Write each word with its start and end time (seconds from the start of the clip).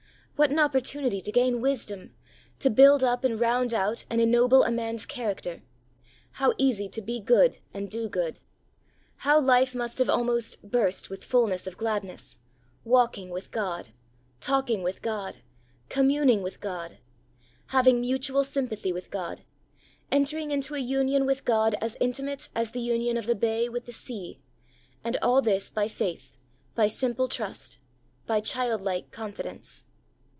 What 0.37 0.49
an 0.49 0.57
opportunity 0.57 1.21
to 1.21 1.31
gain 1.31 1.61
wisdom, 1.61 2.15
to 2.57 2.71
build 2.71 3.03
up 3.03 3.23
and 3.23 3.39
round 3.39 3.75
out 3.75 4.05
and 4.09 4.19
ennoble 4.19 4.63
a 4.63 4.71
man's 4.71 5.05
character! 5.05 5.61
How 6.31 6.55
easy 6.57 6.89
to 6.89 7.01
be 7.03 7.19
good 7.19 7.59
and 7.75 7.91
do 7.91 8.09
good! 8.09 8.39
How 9.17 9.39
life 9.39 9.75
must 9.75 9.99
have 9.99 10.09
almost 10.09 10.63
burst 10.67 11.11
with 11.11 11.23
fulness 11.23 11.67
of 11.67 11.77
gladness! 11.77 12.39
Walking 12.83 13.29
with 13.29 13.51
God! 13.51 13.89
Talking 14.39 14.81
with 14.81 15.03
God! 15.03 15.43
Communing 15.89 16.41
with 16.41 16.59
God! 16.59 16.97
Having 17.67 18.01
mutual 18.01 18.43
sympathy 18.43 18.91
with 18.91 19.11
God— 19.11 19.43
entering 20.11 20.49
into 20.49 20.73
a 20.73 20.79
union 20.79 21.27
with 21.27 21.45
God 21.45 21.75
as 21.79 21.95
intimate 21.99 22.49
as 22.55 22.71
the 22.71 22.81
union 22.81 23.15
of 23.15 23.27
the 23.27 23.35
bay 23.35 23.69
with 23.69 23.85
the 23.85 23.93
sea; 23.93 24.39
and 25.03 25.17
all 25.21 25.43
this 25.43 25.69
by 25.69 25.87
faith, 25.87 26.35
by 26.73 26.87
simple 26.87 27.27
trust, 27.27 27.77
by 28.25 28.39
childlike 28.41 29.11
confidence. 29.11 29.85